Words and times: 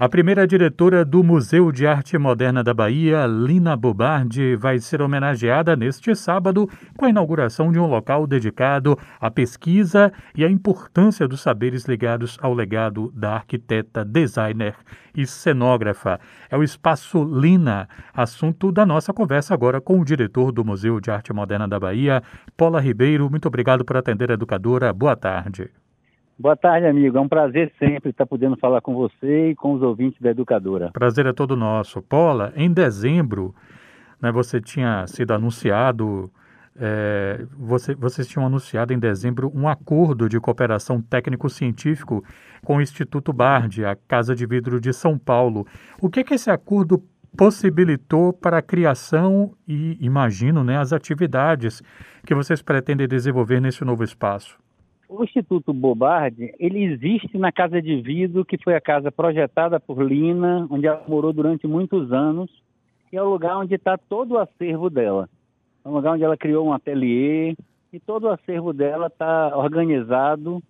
A 0.00 0.08
primeira 0.08 0.46
diretora 0.46 1.04
do 1.04 1.24
Museu 1.24 1.72
de 1.72 1.84
Arte 1.84 2.16
Moderna 2.16 2.62
da 2.62 2.72
Bahia, 2.72 3.26
Lina 3.26 3.76
Bobardi, 3.76 4.54
vai 4.54 4.78
ser 4.78 5.02
homenageada 5.02 5.74
neste 5.74 6.14
sábado 6.14 6.70
com 6.96 7.04
a 7.04 7.08
inauguração 7.10 7.72
de 7.72 7.80
um 7.80 7.86
local 7.86 8.24
dedicado 8.24 8.96
à 9.20 9.28
pesquisa 9.28 10.12
e 10.36 10.44
à 10.44 10.48
importância 10.48 11.26
dos 11.26 11.40
saberes 11.40 11.84
ligados 11.86 12.38
ao 12.40 12.54
legado 12.54 13.10
da 13.12 13.34
arquiteta, 13.34 14.04
designer 14.04 14.76
e 15.16 15.26
cenógrafa. 15.26 16.20
É 16.48 16.56
o 16.56 16.62
Espaço 16.62 17.24
Lina, 17.24 17.88
assunto 18.14 18.70
da 18.70 18.86
nossa 18.86 19.12
conversa 19.12 19.52
agora 19.52 19.80
com 19.80 19.98
o 19.98 20.04
diretor 20.04 20.52
do 20.52 20.64
Museu 20.64 21.00
de 21.00 21.10
Arte 21.10 21.32
Moderna 21.32 21.66
da 21.66 21.80
Bahia, 21.80 22.22
Paula 22.56 22.80
Ribeiro. 22.80 23.28
Muito 23.28 23.48
obrigado 23.48 23.84
por 23.84 23.96
atender 23.96 24.30
educadora. 24.30 24.92
Boa 24.92 25.16
tarde. 25.16 25.68
Boa 26.38 26.54
tarde, 26.54 26.86
amigo. 26.86 27.18
É 27.18 27.20
um 27.20 27.28
prazer 27.28 27.72
sempre 27.80 28.10
estar 28.10 28.24
podendo 28.24 28.56
falar 28.56 28.80
com 28.80 28.94
você 28.94 29.50
e 29.50 29.56
com 29.56 29.72
os 29.72 29.82
ouvintes 29.82 30.20
da 30.20 30.30
Educadora. 30.30 30.92
Prazer 30.92 31.26
é 31.26 31.32
todo 31.32 31.56
nosso. 31.56 32.00
Paula, 32.00 32.52
em 32.54 32.72
dezembro, 32.72 33.52
né, 34.22 34.30
você 34.30 34.60
tinha 34.60 35.04
sido 35.08 35.32
anunciado, 35.32 36.30
é, 36.78 37.44
você, 37.56 37.92
vocês 37.96 38.28
tinham 38.28 38.46
anunciado 38.46 38.92
em 38.92 39.00
dezembro 39.00 39.50
um 39.52 39.66
acordo 39.66 40.28
de 40.28 40.38
cooperação 40.38 41.02
técnico-científico 41.02 42.22
com 42.64 42.76
o 42.76 42.80
Instituto 42.80 43.32
Bard, 43.32 43.84
a 43.84 43.96
Casa 43.96 44.32
de 44.32 44.46
Vidro 44.46 44.80
de 44.80 44.92
São 44.92 45.18
Paulo. 45.18 45.66
O 46.00 46.08
que, 46.08 46.22
que 46.22 46.34
esse 46.34 46.52
acordo 46.52 47.02
possibilitou 47.36 48.32
para 48.32 48.58
a 48.58 48.62
criação 48.62 49.54
e, 49.66 49.98
imagino, 50.00 50.62
né, 50.62 50.78
as 50.78 50.92
atividades 50.92 51.82
que 52.24 52.32
vocês 52.32 52.62
pretendem 52.62 53.08
desenvolver 53.08 53.60
nesse 53.60 53.84
novo 53.84 54.04
espaço? 54.04 54.56
O 55.08 55.24
Instituto 55.24 55.72
Bobardi, 55.72 56.54
ele 56.58 56.84
existe 56.84 57.38
na 57.38 57.50
Casa 57.50 57.80
de 57.80 57.98
Vidro, 58.02 58.44
que 58.44 58.62
foi 58.62 58.74
a 58.74 58.80
casa 58.80 59.10
projetada 59.10 59.80
por 59.80 60.02
Lina, 60.02 60.66
onde 60.70 60.86
ela 60.86 61.02
morou 61.08 61.32
durante 61.32 61.66
muitos 61.66 62.12
anos, 62.12 62.50
e 63.10 63.16
é 63.16 63.22
o 63.22 63.30
lugar 63.30 63.56
onde 63.56 63.74
está 63.74 63.96
todo 63.96 64.32
o 64.32 64.38
acervo 64.38 64.90
dela. 64.90 65.26
É 65.82 65.88
um 65.88 65.92
lugar 65.92 66.12
onde 66.12 66.24
ela 66.24 66.36
criou 66.36 66.66
um 66.66 66.74
ateliê, 66.74 67.56
e 67.90 67.98
todo 67.98 68.24
o 68.24 68.30
acervo 68.30 68.74
dela 68.74 69.06
está 69.06 69.56
organizado 69.56 70.62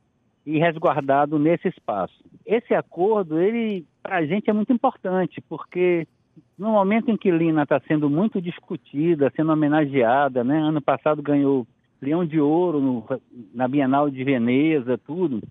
e 0.47 0.57
resguardado 0.57 1.37
nesse 1.37 1.67
espaço. 1.67 2.15
Esse 2.47 2.75
acordo, 2.75 3.41
ele, 3.41 3.85
para 4.01 4.19
a 4.19 4.25
gente, 4.25 4.49
é 4.49 4.53
muito 4.53 4.73
importante, 4.73 5.41
porque 5.49 6.07
no 6.57 6.71
momento 6.71 7.11
em 7.11 7.17
que 7.17 7.29
Lina 7.29 7.65
está 7.65 7.81
sendo 7.89 8.09
muito 8.09 8.41
discutida, 8.41 9.33
sendo 9.35 9.51
homenageada, 9.51 10.45
né? 10.45 10.61
ano 10.61 10.81
passado 10.81 11.21
ganhou 11.21 11.67
Leão 12.01 12.25
de 12.25 12.41
Ouro 12.41 12.81
no, 12.81 13.05
na 13.55 13.67
Bienal 13.67 14.11
de 14.11 14.23
Veneza, 14.23 14.99
tudo, 14.99 15.43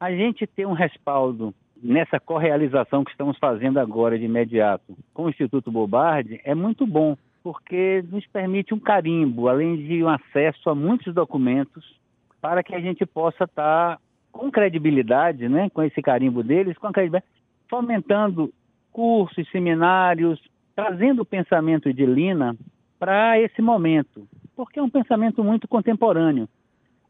a 0.00 0.10
gente 0.10 0.46
ter 0.46 0.66
um 0.66 0.72
respaldo 0.72 1.54
nessa 1.82 2.20
correalização 2.20 3.04
que 3.04 3.10
estamos 3.10 3.36
fazendo 3.38 3.78
agora 3.78 4.18
de 4.18 4.24
imediato 4.24 4.96
com 5.12 5.24
o 5.24 5.28
Instituto 5.28 5.70
Bobardi 5.70 6.40
é 6.44 6.54
muito 6.54 6.86
bom, 6.86 7.16
porque 7.42 8.04
nos 8.10 8.26
permite 8.26 8.72
um 8.72 8.78
carimbo, 8.78 9.48
além 9.48 9.76
de 9.76 10.02
um 10.02 10.08
acesso 10.08 10.70
a 10.70 10.74
muitos 10.74 11.12
documentos, 11.12 12.00
para 12.40 12.62
que 12.62 12.74
a 12.74 12.80
gente 12.80 13.04
possa 13.04 13.44
estar 13.44 13.98
com 14.30 14.50
credibilidade, 14.50 15.48
né, 15.48 15.68
com 15.70 15.82
esse 15.82 16.00
carimbo 16.00 16.42
deles, 16.42 16.78
com 16.78 16.92
credibilidade, 16.92 17.30
fomentando 17.68 18.52
cursos, 18.92 19.48
seminários, 19.50 20.40
trazendo 20.74 21.22
o 21.22 21.26
pensamento 21.26 21.92
de 21.92 22.06
Lina 22.06 22.56
para 22.98 23.40
esse 23.40 23.60
momento, 23.60 24.26
porque 24.56 24.78
é 24.78 24.82
um 24.82 24.90
pensamento 24.90 25.42
muito 25.42 25.66
contemporâneo. 25.66 26.48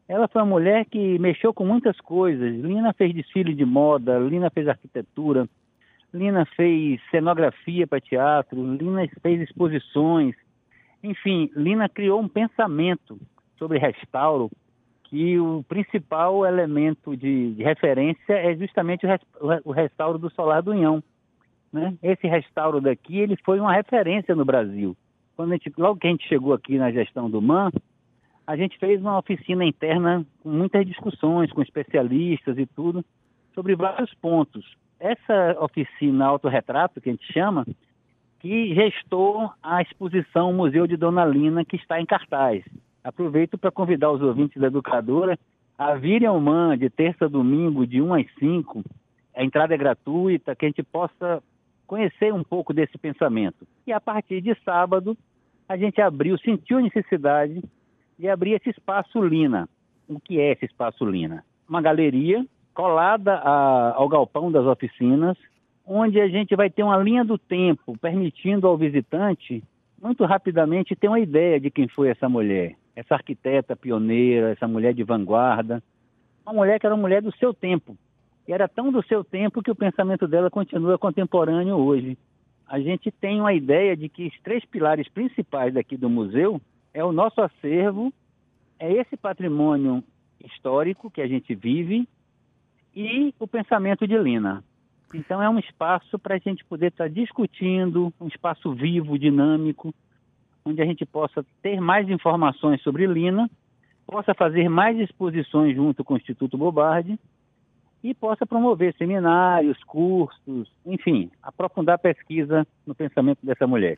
Ela 0.07 0.27
foi 0.27 0.41
uma 0.41 0.49
mulher 0.49 0.85
que 0.85 1.17
mexeu 1.19 1.53
com 1.53 1.65
muitas 1.65 1.99
coisas. 1.99 2.53
Lina 2.55 2.93
fez 2.93 3.13
desfile 3.13 3.53
de 3.53 3.65
moda, 3.65 4.19
Lina 4.19 4.49
fez 4.49 4.67
arquitetura, 4.67 5.47
Lina 6.13 6.45
fez 6.45 7.01
cenografia 7.09 7.87
para 7.87 8.01
teatro, 8.01 8.75
Lina 8.75 9.07
fez 9.21 9.41
exposições. 9.41 10.35
Enfim, 11.01 11.49
Lina 11.55 11.87
criou 11.87 12.21
um 12.21 12.27
pensamento 12.27 13.17
sobre 13.57 13.79
restauro 13.79 14.49
que 15.05 15.39
o 15.39 15.63
principal 15.67 16.45
elemento 16.45 17.15
de, 17.15 17.53
de 17.53 17.63
referência 17.63 18.33
é 18.33 18.55
justamente 18.55 19.05
o, 19.05 19.69
o 19.69 19.71
restauro 19.71 20.17
do 20.17 20.29
Solar 20.31 20.61
do 20.61 20.71
Unhão. 20.71 21.03
Né? 21.71 21.95
Esse 22.03 22.27
restauro 22.27 22.81
daqui 22.81 23.19
ele 23.19 23.37
foi 23.43 23.59
uma 23.59 23.73
referência 23.73 24.35
no 24.35 24.43
Brasil 24.43 24.95
quando 25.35 25.51
a 25.51 25.55
gente, 25.55 25.71
logo 25.77 25.99
que 25.99 26.07
a 26.07 26.09
gente 26.09 26.27
chegou 26.27 26.53
aqui 26.53 26.77
na 26.77 26.91
gestão 26.91 27.29
do 27.29 27.41
MAN, 27.41 27.71
a 28.45 28.55
gente 28.55 28.77
fez 28.77 28.99
uma 28.99 29.17
oficina 29.17 29.65
interna 29.65 30.25
com 30.41 30.49
muitas 30.49 30.85
discussões 30.85 31.51
com 31.51 31.61
especialistas 31.61 32.57
e 32.57 32.65
tudo 32.65 33.03
sobre 33.53 33.75
vários 33.75 34.13
pontos. 34.15 34.65
Essa 34.99 35.57
oficina 35.59 36.25
autorretrato, 36.25 36.99
que 36.99 37.09
a 37.09 37.13
gente 37.13 37.31
chama, 37.31 37.65
que 38.39 38.73
gestou 38.73 39.49
a 39.61 39.81
exposição 39.81 40.53
Museu 40.53 40.85
de 40.85 40.97
Dona 40.97 41.25
Lina, 41.25 41.63
que 41.63 41.77
está 41.77 41.99
em 41.99 42.05
cartaz. 42.05 42.63
Aproveito 43.03 43.57
para 43.57 43.71
convidar 43.71 44.11
os 44.11 44.21
ouvintes 44.21 44.61
da 44.61 44.67
Educadora 44.67 45.37
a 45.77 45.95
virem 45.95 46.27
ao 46.27 46.39
MAN 46.39 46.77
de 46.77 46.89
terça 46.89 47.25
a 47.25 47.27
domingo, 47.27 47.87
de 47.87 48.01
1 48.01 48.13
às 48.13 48.25
5. 48.35 48.83
A 49.35 49.43
entrada 49.43 49.73
é 49.73 49.77
gratuita, 49.77 50.55
que 50.55 50.65
a 50.65 50.69
gente 50.69 50.83
possa 50.83 51.41
conhecer 51.93 52.33
um 52.33 52.43
pouco 52.43 52.73
desse 52.73 52.97
pensamento. 52.97 53.67
E 53.85 53.93
a 53.93 54.01
partir 54.01 54.41
de 54.41 54.55
sábado, 54.65 55.15
a 55.69 55.77
gente 55.77 56.01
abriu, 56.01 56.35
sentiu 56.39 56.79
a 56.79 56.81
necessidade 56.81 57.63
de 58.17 58.27
abrir 58.27 58.53
esse 58.53 58.71
espaço 58.71 59.23
Lina. 59.23 59.69
O 60.09 60.19
que 60.19 60.39
é 60.39 60.53
esse 60.53 60.65
espaço 60.65 61.05
Lina? 61.05 61.45
Uma 61.69 61.83
galeria 61.83 62.43
colada 62.73 63.35
a, 63.35 63.93
ao 63.93 64.09
galpão 64.09 64.51
das 64.51 64.65
oficinas, 64.65 65.37
onde 65.85 66.19
a 66.19 66.27
gente 66.27 66.55
vai 66.55 66.67
ter 66.67 66.81
uma 66.81 66.97
linha 66.97 67.23
do 67.23 67.37
tempo, 67.37 67.95
permitindo 67.99 68.65
ao 68.65 68.75
visitante, 68.75 69.63
muito 70.01 70.25
rapidamente, 70.25 70.95
ter 70.95 71.09
uma 71.09 71.19
ideia 71.19 71.59
de 71.59 71.69
quem 71.69 71.87
foi 71.87 72.09
essa 72.09 72.27
mulher. 72.27 72.73
Essa 72.95 73.13
arquiteta 73.13 73.75
pioneira, 73.75 74.49
essa 74.49 74.67
mulher 74.67 74.95
de 74.95 75.03
vanguarda. 75.03 75.81
Uma 76.43 76.53
mulher 76.53 76.79
que 76.79 76.87
era 76.87 76.95
uma 76.95 77.01
mulher 77.01 77.21
do 77.21 77.31
seu 77.37 77.53
tempo, 77.53 77.95
era 78.51 78.67
tão 78.67 78.91
do 78.91 79.03
seu 79.05 79.23
tempo 79.23 79.61
que 79.61 79.71
o 79.71 79.75
pensamento 79.75 80.27
dela 80.27 80.49
continua 80.49 80.97
contemporâneo 80.97 81.75
hoje. 81.77 82.17
A 82.67 82.79
gente 82.79 83.11
tem 83.11 83.39
uma 83.39 83.53
ideia 83.53 83.95
de 83.95 84.09
que 84.09 84.27
os 84.27 84.41
três 84.41 84.65
pilares 84.65 85.07
principais 85.07 85.73
daqui 85.73 85.95
do 85.95 86.09
museu 86.09 86.59
é 86.93 87.03
o 87.03 87.11
nosso 87.11 87.41
acervo, 87.41 88.11
é 88.79 88.91
esse 88.91 89.15
patrimônio 89.15 90.03
histórico 90.43 91.09
que 91.09 91.21
a 91.21 91.27
gente 91.27 91.55
vive 91.55 92.07
e 92.95 93.33
o 93.39 93.47
pensamento 93.47 94.07
de 94.07 94.17
Lina. 94.17 94.63
Então 95.13 95.41
é 95.41 95.49
um 95.49 95.59
espaço 95.59 96.17
para 96.19 96.35
a 96.35 96.39
gente 96.39 96.65
poder 96.65 96.87
estar 96.87 97.05
tá 97.05 97.09
discutindo, 97.09 98.11
um 98.19 98.27
espaço 98.27 98.73
vivo, 98.73 99.17
dinâmico, 99.17 99.93
onde 100.65 100.81
a 100.81 100.85
gente 100.85 101.05
possa 101.05 101.45
ter 101.61 101.79
mais 101.79 102.09
informações 102.09 102.81
sobre 102.81 103.05
Lina, 103.05 103.49
possa 104.05 104.33
fazer 104.33 104.67
mais 104.69 104.97
exposições 104.99 105.75
junto 105.75 106.03
com 106.03 106.15
o 106.15 106.17
Instituto 106.17 106.57
Bobardi 106.57 107.17
e 108.03 108.13
possa 108.13 108.45
promover 108.45 108.93
seminários, 108.97 109.81
cursos, 109.85 110.69
enfim, 110.85 111.31
aprofundar 111.41 111.95
a 111.95 111.97
pesquisa 111.99 112.67
no 112.85 112.93
pensamento 112.93 113.39
dessa 113.43 113.65
mulher. 113.65 113.97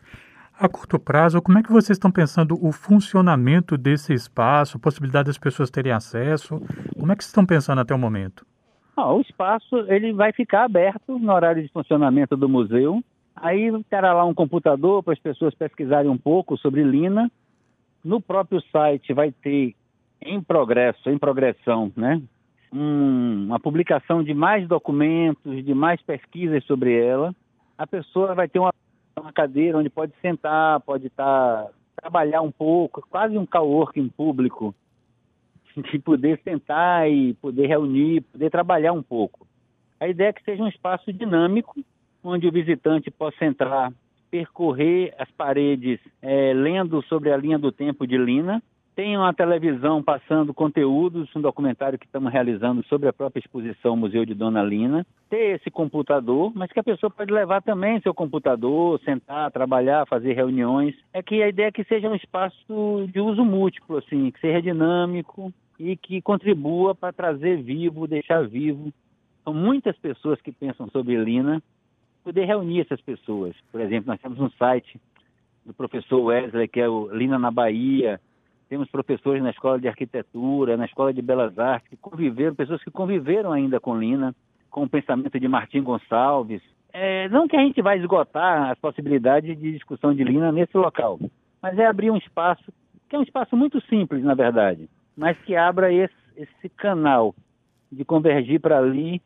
A 0.58 0.70
curto 0.70 0.98
prazo, 0.98 1.42
como 1.42 1.58
é 1.58 1.64
que 1.64 1.72
vocês 1.72 1.98
estão 1.98 2.10
pensando 2.10 2.58
o 2.66 2.72
funcionamento 2.72 3.78
desse 3.78 4.14
espaço, 4.14 4.80
possibilidade 4.80 5.28
das 5.28 5.38
pessoas 5.38 5.70
terem 5.70 5.92
acesso? 5.92 6.62
Como 6.98 7.12
é 7.12 7.16
que 7.16 7.24
vocês 7.24 7.32
estão 7.32 7.46
pensando 7.46 7.82
até 7.82 7.94
o 7.94 8.00
momento? 8.00 8.46
Ah, 8.96 9.12
o 9.12 9.20
espaço 9.20 9.76
ele 9.90 10.14
vai 10.14 10.32
ficar 10.32 10.64
aberto 10.64 11.20
no 11.20 11.34
horário 11.34 11.62
de 11.62 11.68
funcionamento 11.70 12.38
do 12.38 12.48
museu. 12.48 13.04
Aí 13.36 13.70
terá 13.90 14.14
lá 14.14 14.24
um 14.24 14.34
computador 14.34 15.04
para 15.04 15.12
as 15.12 15.20
pessoas 15.20 15.54
pesquisarem 15.54 16.10
um 16.10 16.18
pouco 16.18 16.58
sobre 16.58 16.84
Lina. 16.84 17.30
No 18.02 18.22
próprio 18.22 18.62
site 18.72 19.12
vai 19.12 19.34
ter 19.34 19.76
em 20.22 20.42
progresso, 20.42 21.10
em 21.10 21.18
progressão, 21.18 21.92
né? 21.98 22.22
Um, 22.75 23.46
uma 23.46 23.59
publicação 23.59 24.22
de 24.22 24.34
mais 24.34 24.68
documentos, 24.68 25.63
de 25.63 25.74
mais 25.74 26.02
pesquisas 26.02 26.63
sobre 26.66 26.94
ela, 26.94 27.34
a 27.78 27.88
pessoa 27.88 28.35
vai 28.35 28.50
ter 28.50 28.59
uma, 28.59 28.73
uma 29.17 29.32
cadeira 29.32 29.78
onde 29.78 29.90
pode 29.90 30.11
sentar, 30.22 30.82
pode 30.82 31.08
estar 31.08 31.64
tá, 31.64 31.70
trabalhar 32.02 32.41
um 32.41 32.52
pouco, 32.52 33.05
quase 33.09 33.38
um 33.38 33.46
coworking 33.46 34.09
público, 34.09 34.76
de 35.91 36.00
poder 36.00 36.40
sentar 36.44 37.09
e 37.09 37.34
poder 37.35 37.67
reunir, 37.67 38.22
poder 38.22 38.50
trabalhar 38.50 38.91
um 38.91 39.03
pouco. 39.03 39.47
A 40.00 40.09
ideia 40.09 40.29
é 40.29 40.34
que 40.34 40.44
seja 40.44 40.61
um 40.61 40.67
espaço 40.67 41.14
dinâmico, 41.14 41.76
onde 42.22 42.47
o 42.47 42.52
visitante 42.52 43.09
possa 43.09 43.46
entrar, 43.46 43.94
percorrer 44.29 45.14
as 45.17 45.32
paredes, 45.32 46.00
é, 46.22 46.53
lendo 46.53 47.02
sobre 47.03 47.32
a 47.32 47.38
linha 47.38 47.58
do 47.58 47.72
tempo 47.72 48.05
de 48.05 48.17
Lina, 48.17 48.61
tem 48.96 49.18
uma 49.18 49.34
televisão 49.34 50.02
passando 50.02 50.53
conteúdos, 50.53 51.30
um 51.36 51.42
documentário 51.42 52.00
que 52.00 52.06
estamos 52.06 52.32
realizando 52.32 52.82
sobre 52.86 53.09
a 53.09 53.14
própria 53.14 53.42
exposição 53.42 53.97
Museu 53.97 54.26
de 54.26 54.34
Dona 54.34 54.64
Lina. 54.64 55.06
Ter 55.30 55.58
esse 55.58 55.70
computador, 55.70 56.53
mas 56.56 56.72
que 56.72 56.80
a 56.80 56.84
pessoa 56.84 57.09
pode 57.09 57.32
levar 57.32 57.62
também 57.62 58.00
seu 58.00 58.14
computador, 58.14 59.00
sentar, 59.02 59.52
trabalhar, 59.52 60.08
fazer 60.08 60.34
reuniões. 60.34 60.96
É 61.14 61.22
que 61.22 61.44
a 61.44 61.50
ideia 61.50 61.68
é 61.68 61.72
que 61.72 61.84
seja 61.84 62.09
um 62.09 62.16
espaço 62.16 63.08
de 63.12 63.20
uso 63.20 63.44
múltiplo, 63.44 63.97
assim, 63.97 64.32
que 64.32 64.40
seja 64.40 64.62
dinâmico 64.62 65.52
e 65.78 65.98
que 65.98 66.22
contribua 66.22 66.96
para 66.96 67.12
trazer 67.12 67.62
vivo, 67.62 68.08
deixar 68.08 68.48
vivo. 68.48 68.94
São 69.44 69.53
muitas 69.53 69.98
pessoas 69.98 70.40
que 70.41 70.53
pensam 70.53 70.88
sobre 70.90 71.22
Lina 71.22 71.62
poder 72.24 72.46
reunir 72.46 72.82
essas 72.82 73.02
pessoas. 73.02 73.53
Por 73.72 73.82
exemplo, 73.82 74.08
nós 74.08 74.22
temos 74.22 74.40
um 74.40 74.50
site 74.52 75.00
do 75.66 75.74
professor 75.74 76.22
Wesley, 76.22 76.68
que 76.70 76.80
é 76.80 76.88
o 76.88 77.09
Lina 77.14 77.38
na 77.38 77.52
Bahia, 77.52 78.22
temos 78.67 78.90
professores 78.90 79.41
na 79.41 79.52
escola 79.52 79.79
de 79.79 79.88
arquitetura, 79.88 80.78
na 80.78 80.85
escola 80.85 81.14
de 81.14 81.22
belas 81.22 81.58
artes, 81.58 81.90
que 81.90 81.97
conviveram, 81.97 82.56
pessoas 82.56 82.84
que 82.84 82.91
conviveram 82.91 83.52
ainda 83.52 83.79
com 83.79 83.97
Lina, 83.97 84.35
com 84.70 84.84
o 84.84 84.90
pensamento 84.90 85.40
de 85.40 85.47
Martim 85.47 85.82
Gonçalves. 85.82 86.62
É, 86.91 87.29
não 87.29 87.47
que 87.47 87.56
a 87.56 87.62
gente 87.62 87.82
vai 87.82 88.00
esgotar 88.00 88.72
as 88.72 88.79
possibilidades 88.79 89.58
de 89.59 89.72
discussão 89.72 90.14
de 90.14 90.23
Lina 90.23 90.52
nesse 90.52 90.76
local, 90.78 91.20
mas 91.62 91.78
é 91.78 91.85
abrir 91.85 92.12
um 92.12 92.17
espaço, 92.17 92.72
que 93.09 93.16
é 93.16 93.20
um 93.20 93.23
espaço 93.23 93.56
muito 93.56 93.79
simples, 93.88 94.23
na 94.23 94.34
verdade, 94.34 94.90
mas 95.16 95.38
que 95.40 95.56
abra 95.56 95.91
esse, 95.91 96.16
esse 96.35 96.70
canal 96.70 97.35
de 97.91 98.03
convergir 98.03 98.59
para 98.59 98.78
ali, 98.78 99.22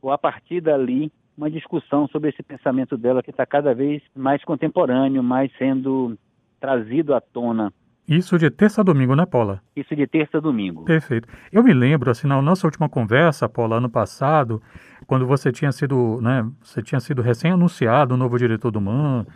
ou 0.00 0.10
a 0.10 0.18
partir 0.18 0.60
dali, 0.60 1.10
uma 1.36 1.50
discussão 1.50 2.06
sobre 2.08 2.30
esse 2.30 2.42
pensamento 2.42 2.96
dela 2.96 3.22
que 3.22 3.30
está 3.30 3.46
cada 3.46 3.74
vez 3.74 4.02
mais 4.14 4.44
contemporâneo, 4.44 5.22
mais 5.22 5.50
sendo 5.56 6.18
trazido 6.60 7.14
à 7.14 7.20
tona 7.20 7.72
isso 8.06 8.38
de 8.38 8.50
terça 8.50 8.80
a 8.80 8.84
domingo, 8.84 9.14
né, 9.14 9.24
Paula? 9.24 9.62
Isso 9.76 9.94
de 9.94 10.06
terça 10.06 10.38
a 10.38 10.40
domingo. 10.40 10.84
Perfeito. 10.84 11.28
Eu 11.52 11.62
me 11.62 11.72
lembro, 11.72 12.10
assim, 12.10 12.26
na 12.26 12.40
nossa 12.42 12.66
última 12.66 12.88
conversa, 12.88 13.48
Paula, 13.48 13.76
ano 13.76 13.88
passado, 13.88 14.60
quando 15.06 15.26
você 15.26 15.52
tinha 15.52 15.70
sido, 15.70 16.20
né, 16.20 16.46
você 16.62 16.82
tinha 16.82 17.00
sido 17.00 17.22
recém-anunciado 17.22 18.14
o 18.14 18.16
novo 18.16 18.38
diretor 18.38 18.70
do 18.70 18.80
MAN, 18.80 19.26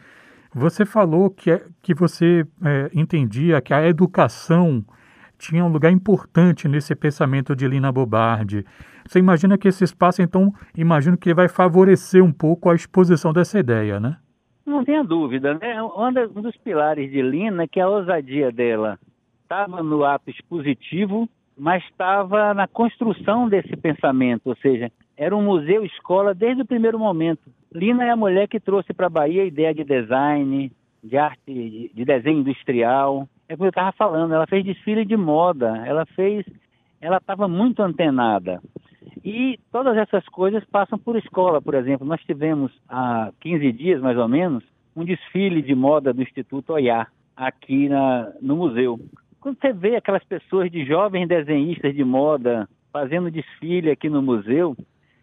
você 0.53 0.85
falou 0.85 1.31
que, 1.31 1.51
é, 1.51 1.65
que 1.83 1.95
você 1.95 2.47
é, 2.63 2.91
entendia 2.95 3.61
que 3.61 3.73
a 3.73 3.87
educação 3.87 4.85
tinha 5.39 5.65
um 5.65 5.69
lugar 5.69 5.93
importante 5.93 6.67
nesse 6.67 6.95
pensamento 6.95 7.55
de 7.55 7.69
Lina 7.69 7.93
Bobardi. 7.93 8.65
Você 9.07 9.19
imagina 9.19 9.57
que 9.57 9.69
esse 9.69 9.85
espaço, 9.85 10.23
então, 10.23 10.53
imagino 10.77 11.17
que 11.17 11.33
vai 11.35 11.47
favorecer 11.47 12.25
um 12.25 12.33
pouco 12.33 12.71
a 12.71 12.75
exposição 12.75 13.33
dessa 13.33 13.59
ideia, 13.59 14.01
né? 14.01 14.17
Não 14.67 14.85
tenha 14.85 15.05
dúvida, 15.05 15.55
né? 15.55 15.81
Um 15.81 16.43
dos 16.43 16.57
pilares 16.57 17.09
de 17.11 17.23
Lina 17.23 17.63
é 17.63 17.69
que 17.69 17.79
a 17.79 17.89
ousadia 17.89 18.51
dela 18.51 18.99
estava 19.43 19.81
no 19.81 20.05
ato 20.05 20.29
expositivo, 20.29 21.29
mas 21.57 21.85
estava 21.85 22.53
na 22.53 22.67
construção 22.67 23.49
desse 23.49 23.77
pensamento, 23.77 24.49
ou 24.49 24.57
seja, 24.57 24.91
era 25.17 25.35
um 25.35 25.43
museu 25.43 25.85
escola 25.85 26.35
desde 26.35 26.63
o 26.63 26.67
primeiro 26.67 26.99
momento. 26.99 27.49
Lina 27.73 28.05
é 28.05 28.11
a 28.11 28.17
mulher 28.17 28.49
que 28.49 28.59
trouxe 28.59 28.93
para 28.93 29.07
a 29.07 29.11
Bahia 29.11 29.45
a 29.45 29.47
ideia 29.47 29.73
de 29.73 29.85
design, 29.85 30.73
de 31.03 31.17
arte, 31.17 31.91
de 31.95 32.05
desenho 32.05 32.41
industrial. 32.41 33.29
É 33.49 33.55
como 33.55 33.67
eu 33.67 33.71
estava 33.71 33.93
falando, 33.93 34.35
ela 34.35 34.49
fez 34.49 34.65
desfile 34.65 35.05
de 35.05 35.17
moda, 35.17 35.81
ela 35.87 36.05
fez, 36.05 36.45
ela 37.01 37.19
estava 37.19 37.47
muito 37.47 37.81
antenada. 37.83 38.61
E 39.27 39.59
todas 39.73 39.97
essas 39.97 40.25
coisas 40.27 40.65
passam 40.67 40.97
por 40.97 41.17
escola, 41.17 41.61
por 41.61 41.75
exemplo. 41.75 42.07
Nós 42.07 42.23
tivemos 42.23 42.71
há 42.89 43.33
15 43.41 43.73
dias, 43.73 44.01
mais 44.01 44.17
ou 44.17 44.29
menos, 44.29 44.63
um 44.95 45.05
desfile 45.05 45.61
de 45.61 45.75
moda 45.75 46.15
do 46.15 46.23
Instituto 46.23 46.75
Oiá, 46.75 47.09
aqui 47.37 47.89
na, 47.89 48.33
no 48.41 48.55
museu. 48.55 49.01
Quando 49.41 49.59
você 49.59 49.73
vê 49.73 49.97
aquelas 49.97 50.23
pessoas 50.23 50.71
de 50.71 50.85
jovens 50.85 51.27
desenhistas 51.27 51.93
de 51.93 52.05
moda 52.05 52.69
fazendo 52.93 53.29
desfile 53.29 53.91
aqui 53.91 54.09
no 54.09 54.23
museu, 54.23 54.77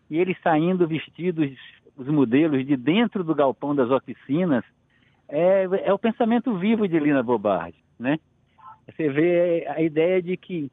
e 0.10 0.20
eles 0.20 0.36
saindo 0.44 0.86
vestidos, 0.86 1.50
os 1.96 2.08
modelos, 2.08 2.68
de 2.68 2.76
dentro 2.76 3.24
do 3.24 3.34
galpão 3.34 3.74
das 3.74 3.90
oficinas, 3.90 4.66
é, 5.30 5.64
é 5.86 5.94
o 5.94 5.98
pensamento 5.98 6.54
vivo 6.58 6.90
de 6.90 7.00
Lina 7.00 7.24
Bobardi, 7.24 7.82
né? 7.98 8.20
Você 8.86 9.08
vê 9.08 9.66
a 9.70 9.82
ideia 9.82 10.22
de 10.22 10.36
que 10.36 10.70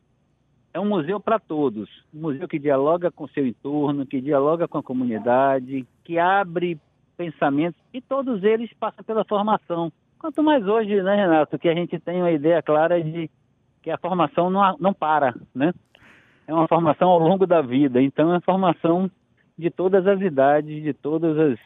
é 0.72 0.78
um 0.78 0.88
museu 0.88 1.18
para 1.18 1.38
todos, 1.38 1.88
um 2.14 2.20
museu 2.20 2.46
que 2.46 2.58
dialoga 2.58 3.10
com 3.10 3.24
o 3.24 3.28
seu 3.28 3.46
entorno, 3.46 4.06
que 4.06 4.20
dialoga 4.20 4.68
com 4.68 4.78
a 4.78 4.82
comunidade, 4.82 5.86
que 6.04 6.18
abre 6.18 6.78
pensamentos 7.16 7.80
e 7.92 8.00
todos 8.00 8.42
eles 8.44 8.72
passam 8.74 9.04
pela 9.04 9.24
formação. 9.24 9.92
Quanto 10.18 10.42
mais 10.42 10.66
hoje, 10.66 11.02
né, 11.02 11.16
Renato, 11.16 11.58
que 11.58 11.68
a 11.68 11.74
gente 11.74 11.98
tem 11.98 12.20
uma 12.20 12.30
ideia 12.30 12.62
clara 12.62 13.02
de 13.02 13.28
que 13.82 13.90
a 13.90 13.98
formação 13.98 14.50
não, 14.50 14.76
não 14.78 14.92
para, 14.92 15.34
né? 15.54 15.72
É 16.46 16.54
uma 16.54 16.68
formação 16.68 17.08
ao 17.08 17.18
longo 17.18 17.46
da 17.46 17.62
vida, 17.62 18.02
então 18.02 18.28
é 18.28 18.34
uma 18.34 18.40
formação 18.40 19.10
de 19.56 19.70
todas 19.70 20.06
as 20.06 20.20
idades, 20.20 20.82
de 20.82 20.92
todos 20.92 21.58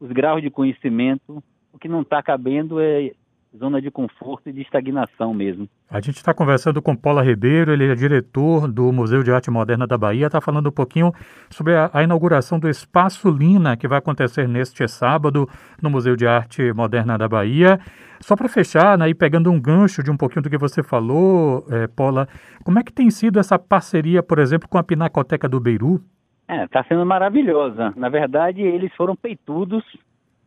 os 0.00 0.10
graus 0.12 0.42
de 0.42 0.50
conhecimento. 0.50 1.42
O 1.72 1.78
que 1.78 1.88
não 1.88 2.02
está 2.02 2.22
cabendo 2.22 2.80
é 2.80 3.12
zona 3.56 3.80
de 3.80 3.90
conforto 3.90 4.48
e 4.48 4.52
de 4.52 4.62
estagnação 4.62 5.34
mesmo. 5.34 5.68
A 5.90 6.00
gente 6.00 6.16
está 6.16 6.32
conversando 6.32 6.80
com 6.80 6.94
Paula 6.94 7.22
Ribeiro, 7.22 7.72
ele 7.72 7.90
é 7.90 7.94
diretor 7.94 8.70
do 8.70 8.92
Museu 8.92 9.22
de 9.22 9.32
Arte 9.32 9.50
Moderna 9.50 9.86
da 9.86 9.98
Bahia, 9.98 10.26
está 10.26 10.40
falando 10.40 10.68
um 10.68 10.72
pouquinho 10.72 11.12
sobre 11.50 11.74
a, 11.74 11.90
a, 11.92 12.02
inauguração 12.02 12.58
do 12.58 12.68
Espaço 12.68 13.28
Lina, 13.28 13.76
que 13.76 13.88
vai 13.88 13.98
acontecer 13.98 14.48
neste 14.48 14.86
sábado 14.86 15.48
no 15.82 15.90
Museu 15.90 16.14
de 16.14 16.26
Arte 16.26 16.72
Moderna 16.72 17.18
da 17.18 17.28
Bahia. 17.28 17.80
Só 18.20 18.36
para 18.36 18.48
fechar, 18.48 18.96
né, 18.98 19.08
e 19.08 19.14
pegando 19.14 19.50
um 19.50 19.60
gancho 19.60 20.02
de 20.02 20.10
um 20.10 20.16
pouquinho 20.16 20.42
do 20.42 20.50
que 20.50 20.58
você 20.58 20.82
falou, 20.82 21.66
é, 21.70 21.86
Paula, 21.88 22.28
como 22.62 22.78
é 22.78 22.82
que 22.82 22.92
tem 22.92 23.10
sido 23.10 23.40
essa 23.40 23.58
parceria, 23.58 24.22
por 24.22 24.38
exemplo, 24.38 24.68
com 24.68 24.78
a 24.78 24.82
Pinacoteca 24.82 25.48
do 25.48 25.58
Beiru? 25.58 26.00
Está 26.42 26.54
é, 26.54 26.66
tá 26.68 26.84
sendo 26.84 27.04
maravilhosa. 27.06 27.92
Na 27.96 28.08
verdade, 28.08 28.60
eles 28.60 28.92
foram 28.94 29.16
peitudos 29.16 29.82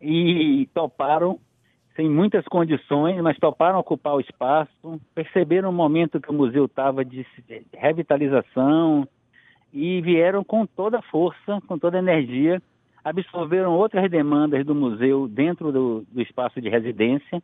e 0.02 0.70
toparam 0.74 1.40
sem 1.96 2.10
muitas 2.10 2.46
condições, 2.46 3.22
mas 3.22 3.38
toparam 3.38 3.80
ocupar 3.80 4.16
o 4.16 4.20
espaço, 4.20 5.00
perceberam 5.14 5.70
o 5.70 5.74
momento 5.74 6.20
que 6.20 6.30
o 6.30 6.34
museu 6.34 6.66
estava 6.66 7.06
de 7.06 7.26
revitalização 7.74 9.08
e 9.72 10.02
vieram 10.02 10.44
com 10.44 10.66
toda 10.66 11.00
a 11.00 11.04
força, 11.04 11.62
com 11.68 11.78
toda 11.78 11.98
a 11.98 12.00
energia, 12.00 12.62
absorveram 13.04 13.74
outras 13.74 14.10
demandas 14.10 14.66
do 14.66 14.74
museu 14.74 15.28
dentro 15.28 15.72
do, 15.72 16.06
do 16.12 16.22
espaço 16.22 16.60
de 16.60 16.70
residência. 16.70 17.42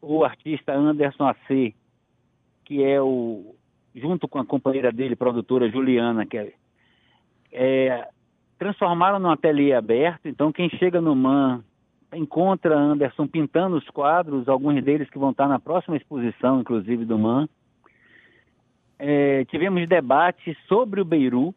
O 0.00 0.24
artista 0.24 0.72
Anderson 0.72 1.26
AC, 1.26 1.74
que 2.64 2.84
é 2.84 3.00
o, 3.00 3.54
junto 3.94 4.28
com 4.28 4.38
a 4.38 4.44
companheira 4.44 4.92
dele, 4.92 5.16
produtora 5.16 5.68
Juliana, 5.70 6.26
que 6.26 6.36
é, 6.36 6.52
é 7.52 8.08
transformaram 8.58 9.18
num 9.18 9.30
ateliê 9.30 9.72
aberto, 9.74 10.28
então 10.28 10.52
quem 10.52 10.70
chega 10.70 11.00
no 11.00 11.14
MAN 11.14 11.62
encontra 12.14 12.76
Anderson 12.76 13.26
pintando 13.26 13.76
os 13.76 13.88
quadros, 13.90 14.48
alguns 14.48 14.82
deles 14.82 15.10
que 15.10 15.18
vão 15.18 15.30
estar 15.30 15.48
na 15.48 15.58
próxima 15.58 15.96
exposição, 15.96 16.60
inclusive 16.60 17.04
do 17.04 17.18
MAN. 17.18 17.48
É, 18.98 19.44
tivemos 19.46 19.86
debates 19.88 20.56
sobre 20.68 21.00
o 21.00 21.04
Beiru, 21.04 21.54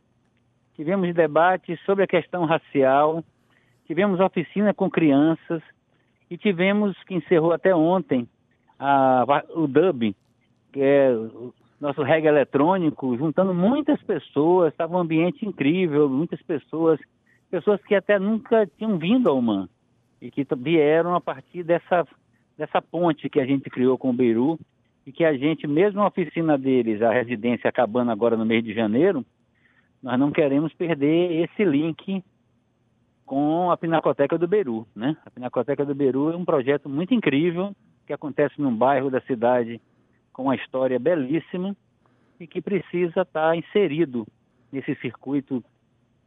tivemos 0.76 1.14
debates 1.14 1.80
sobre 1.86 2.04
a 2.04 2.08
questão 2.08 2.46
racial, 2.46 3.24
tivemos 3.86 4.20
oficina 4.20 4.74
com 4.74 4.90
crianças 4.90 5.62
e 6.30 6.38
tivemos, 6.38 6.96
que 7.04 7.16
encerrou 7.16 7.54
até 7.54 7.74
ontem, 7.74 8.28
a, 8.78 9.44
o 9.56 9.68
Dub, 9.68 10.16
que 10.72 10.82
é 10.82 11.12
o 11.12 11.54
nosso 11.80 12.02
reggae 12.04 12.28
eletrônico, 12.28 13.18
juntando 13.18 13.54
muitas 13.54 14.02
pessoas, 14.04 14.72
estava 14.72 14.96
um 14.96 15.00
ambiente 15.00 15.46
incrível, 15.46 16.10
muitas 16.10 16.42
pessoas, 16.42 17.00
pessoas 17.50 17.82
que 17.84 17.96
até 17.96 18.20
nunca 18.20 18.68
tinham 18.78 18.98
vindo 18.98 19.30
ao 19.30 19.42
MAN 19.42 19.70
e 20.22 20.30
que 20.30 20.46
vieram 20.56 21.16
a 21.16 21.22
partir 21.22 21.64
dessa, 21.64 22.08
dessa 22.58 22.82
ponte 22.82 23.30
que 23.30 23.40
a 23.40 23.46
gente 23.46 23.70
criou 23.70 23.98
com 23.98 24.10
o 24.10 24.14
Beiru 24.14 24.60
e 25.06 25.12
que 25.12 25.24
a 25.24 25.36
gente, 25.36 25.68
mesmo 25.68 26.02
a 26.02 26.08
oficina 26.08 26.58
deles, 26.58 27.02
a 27.02 27.12
residência 27.12 27.70
acabando 27.70 28.12
agora 28.12 28.36
no 28.36 28.46
mês 28.46 28.64
de 28.64 28.74
janeiro, 28.74 29.26
nós 30.02 30.20
não 30.20 30.32
queremos 30.32 30.74
perder 30.74 31.44
esse 31.44 31.64
link 31.64 32.24
com 33.26 33.70
a 33.70 33.78
Pinacoteca 33.78 34.38
do 34.38 34.48
Beiru, 34.48 34.88
né? 34.96 35.16
A 35.26 35.30
Pinacoteca 35.30 35.86
do 35.86 35.94
Beiru 35.94 36.32
é 36.32 36.36
um 36.36 36.46
projeto 36.46 36.90
muito 36.90 37.14
incrível 37.14 37.76
que 38.06 38.14
acontece 38.14 38.60
num 38.60 38.76
bairro 38.76 39.12
da 39.12 39.22
cidade 39.22 39.80
com 40.34 40.44
uma 40.44 40.56
história 40.56 40.98
belíssima 40.98 41.76
e 42.40 42.48
que 42.48 42.62
precisa 42.62 43.22
estar 43.22 43.56
inserido 43.56 44.26
nesse 44.72 44.96
circuito 44.96 45.64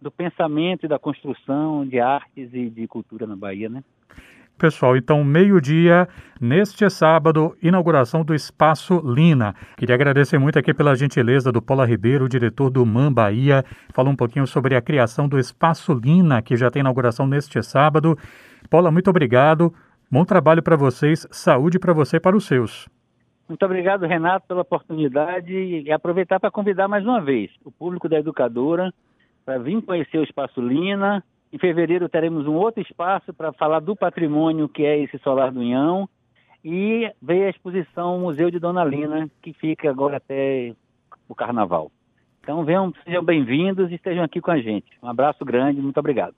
do 0.02 0.10
pensamento 0.10 0.84
e 0.84 0.88
da 0.88 0.98
construção 0.98 1.86
de 1.86 2.00
artes 2.00 2.52
e 2.52 2.68
de 2.68 2.86
cultura 2.88 3.26
na 3.26 3.36
Bahia, 3.36 3.68
né? 3.68 3.82
Pessoal, 4.58 4.96
então, 4.96 5.24
meio-dia, 5.24 6.06
neste 6.40 6.88
sábado, 6.88 7.56
inauguração 7.62 8.22
do 8.22 8.34
Espaço 8.34 9.00
Lina. 9.04 9.54
Queria 9.76 9.94
agradecer 9.94 10.38
muito 10.38 10.58
aqui 10.58 10.72
pela 10.74 10.94
gentileza 10.94 11.50
do 11.50 11.60
Paula 11.60 11.86
Ribeiro, 11.86 12.28
diretor 12.28 12.70
do 12.70 12.84
MAN 12.84 13.12
Bahia. 13.12 13.64
Falou 13.92 14.12
um 14.12 14.16
pouquinho 14.16 14.46
sobre 14.46 14.76
a 14.76 14.82
criação 14.82 15.26
do 15.28 15.38
Espaço 15.38 15.92
Lina, 15.94 16.42
que 16.42 16.56
já 16.56 16.70
tem 16.70 16.80
inauguração 16.80 17.26
neste 17.26 17.60
sábado. 17.62 18.16
Paula, 18.70 18.90
muito 18.90 19.10
obrigado. 19.10 19.74
Bom 20.10 20.24
trabalho 20.24 20.62
para 20.62 20.76
vocês, 20.76 21.26
saúde 21.30 21.78
para 21.78 21.92
você 21.92 22.18
e 22.18 22.20
para 22.20 22.36
os 22.36 22.44
seus. 22.44 22.88
Muito 23.48 23.64
obrigado, 23.64 24.06
Renato, 24.06 24.46
pela 24.46 24.60
oportunidade 24.62 25.52
e 25.52 25.90
aproveitar 25.90 26.38
para 26.38 26.50
convidar 26.50 26.86
mais 26.86 27.04
uma 27.04 27.20
vez 27.20 27.50
o 27.64 27.72
público 27.72 28.08
da 28.08 28.18
educadora 28.18 28.92
para 29.44 29.58
vir 29.58 29.82
conhecer 29.82 30.18
o 30.18 30.24
Espaço 30.24 30.60
Lina. 30.60 31.22
Em 31.52 31.58
fevereiro 31.58 32.08
teremos 32.08 32.46
um 32.46 32.54
outro 32.54 32.80
espaço 32.80 33.32
para 33.34 33.52
falar 33.52 33.80
do 33.80 33.94
patrimônio 33.94 34.68
que 34.68 34.84
é 34.84 34.98
esse 34.98 35.18
Solar 35.18 35.52
do 35.52 35.60
União. 35.60 36.08
E 36.64 37.10
veio 37.20 37.46
a 37.46 37.50
exposição 37.50 38.20
Museu 38.20 38.50
de 38.50 38.60
Dona 38.60 38.84
Lina, 38.84 39.28
que 39.42 39.52
fica 39.52 39.90
agora 39.90 40.18
até 40.18 40.74
o 41.28 41.34
Carnaval. 41.34 41.90
Então 42.40 42.64
venham, 42.64 42.92
sejam 43.04 43.24
bem-vindos 43.24 43.90
e 43.90 43.94
estejam 43.96 44.22
aqui 44.22 44.40
com 44.40 44.50
a 44.50 44.58
gente. 44.58 44.86
Um 45.02 45.08
abraço 45.08 45.44
grande, 45.44 45.80
muito 45.80 45.98
obrigado. 45.98 46.30